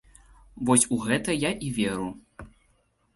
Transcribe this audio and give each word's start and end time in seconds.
Вось 0.69 0.85
у 0.95 0.97
гэта 1.07 1.35
я 1.35 1.51
і 1.67 1.69
веру. 1.77 2.09